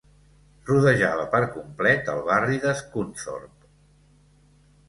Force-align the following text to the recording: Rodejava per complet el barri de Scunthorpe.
Rodejava 0.69 1.27
per 1.35 1.41
complet 1.57 2.09
el 2.15 2.23
barri 2.31 2.57
de 2.65 2.75
Scunthorpe. 2.83 3.73